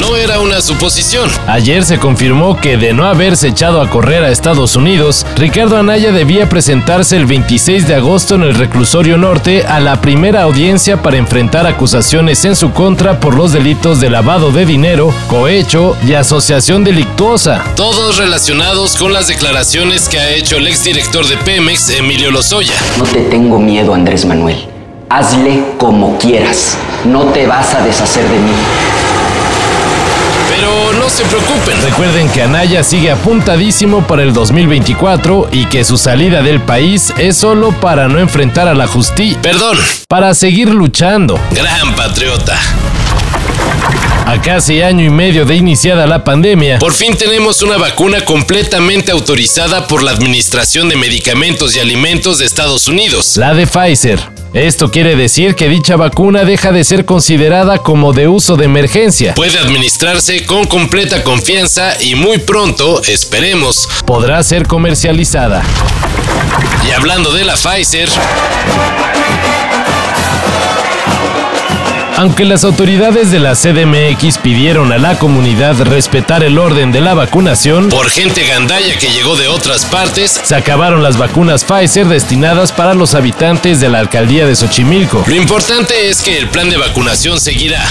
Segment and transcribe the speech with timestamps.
[0.00, 1.30] No era una suposición.
[1.46, 6.12] Ayer se confirmó que de no haberse echado a correr a Estados Unidos, Ricardo Anaya
[6.12, 11.18] debía presentarse el 26 de agosto en el reclusorio norte a la primera audiencia para
[11.18, 16.84] enfrentar acusaciones en su contra por los delitos de lavado de dinero, cohecho y asociación
[16.84, 17.62] delictuosa.
[17.76, 22.74] Todos relacionados con las declaraciones que ha hecho el exdirector de Pemex, Emilio Lozoya.
[22.98, 24.68] No te tengo miedo, Andrés Manuel.
[25.10, 26.76] Hazle como quieras.
[27.04, 28.52] No te vas a deshacer de mí.
[30.62, 31.82] Pero no se preocupen.
[31.82, 37.36] Recuerden que Anaya sigue apuntadísimo para el 2024 y que su salida del país es
[37.36, 39.40] solo para no enfrentar a la justicia.
[39.42, 41.36] Perdón, Para seguir luchando.
[41.50, 42.56] gran patriota.
[44.24, 49.10] A casi año y medio de iniciada la pandemia, Por fin tenemos una vacuna completamente
[49.10, 53.36] autorizada por la Administración de Medicamentos y Alimentos de Estados Unidos.
[53.36, 54.20] la de Pfizer.
[54.54, 59.32] Esto quiere decir que dicha vacuna deja de ser considerada como de uso de emergencia.
[59.34, 63.88] Puede administrarse con completa confianza y muy pronto, esperemos.
[64.04, 65.62] Podrá ser comercializada.
[66.86, 68.10] Y hablando de la Pfizer,
[72.22, 77.14] Aunque las autoridades de la CDMX pidieron a la comunidad respetar el orden de la
[77.14, 82.70] vacunación, por gente gandalla que llegó de otras partes, se acabaron las vacunas Pfizer destinadas
[82.70, 85.24] para los habitantes de la alcaldía de Xochimilco.
[85.26, 87.84] lo importante es que el plan de vacunación seguirá.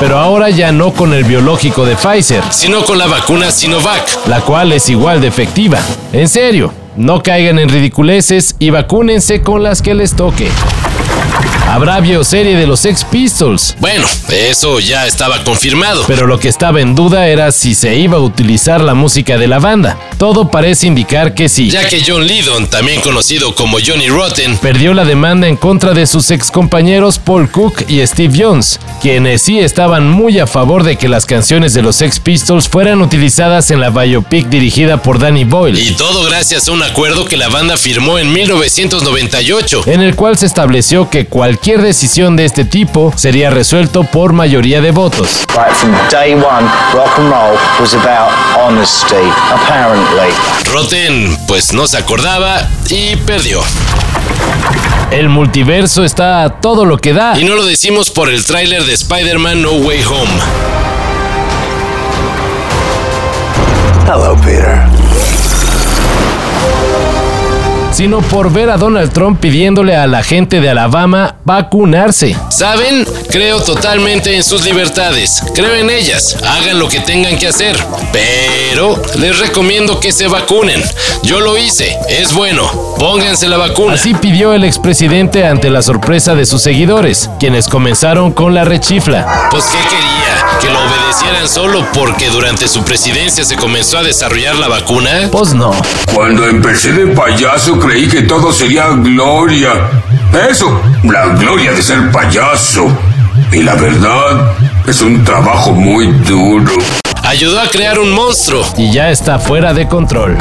[0.00, 4.26] Pero ahora ya no con el biológico de Pfizer, sino con la vacuna Sinovac.
[4.26, 5.78] la cual es igual de efectiva.
[6.12, 10.48] En serio, no caigan en ridiculeces y vacúnense con las que les toque.
[11.66, 16.04] Habrá bioserie de los Sex Pistols, Bueno, eso ya estaba confirmado.
[16.06, 19.48] pero lo que estaba en duda era si se iba a utilizar la música de
[19.48, 19.98] la banda.
[20.18, 21.70] Todo parece indicar que sí.
[21.70, 26.06] Ya que John Lydon, también conocido como Johnny Rotten, Perdió la demanda en contra de
[26.06, 31.08] sus excompañeros Paul Cook y Steve Jones, quienes sí estaban muy a favor de que
[31.08, 35.78] las canciones de los Sex Pistols fueran utilizadas en la biopic dirigida por Danny Boyle.
[35.80, 39.82] y todo gracias a un acuerdo que la banda firmó en 1998.
[39.86, 44.80] en el cual se estableció que cualquier decisión de este tipo sería resuelto por mayoría
[44.80, 45.44] de votos.
[50.72, 53.62] Rotten, pues no se acordaba y perdió.
[55.10, 57.38] El multiverso está a todo lo que da.
[57.38, 60.30] Y no lo decimos por el tráiler de Spider-Man No Way Home.
[64.06, 64.83] Hello, Peter.
[67.94, 72.36] Sino por ver a Donald Trump pidiéndole a la gente de Alabama vacunarse.
[72.50, 73.06] ¿Saben?
[73.30, 75.42] Creo totalmente en sus libertades.
[75.54, 76.36] Creo en ellas.
[76.42, 77.76] Hagan lo que tengan que hacer.
[78.12, 80.82] Pero les recomiendo que se vacunen.
[81.22, 81.96] Yo lo hice.
[82.08, 82.68] Es bueno.
[82.98, 83.94] Pónganse la vacuna.
[83.94, 89.48] Así pidió el expresidente ante la sorpresa de sus seguidores, quienes comenzaron con la rechifla.
[89.50, 90.58] Pues ¿qué quería?
[90.60, 90.80] ¿Que lo
[91.34, 95.28] obedecieran solo porque durante su presidencia se comenzó a desarrollar la vacuna?
[95.30, 95.72] Pues no.
[96.12, 99.72] Cuando empecé de payaso creí que todo sería gloria.
[100.48, 102.86] Eso, la gloria de ser payaso.
[103.52, 104.52] Y la verdad,
[104.86, 106.72] es un trabajo muy duro.
[107.22, 108.64] Ayudó a crear un monstruo.
[108.76, 110.36] Y ya está fuera de control.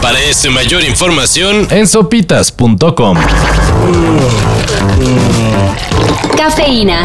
[0.00, 3.18] Para esto y mayor información, En sopitas.com.
[6.36, 7.04] Cafeína.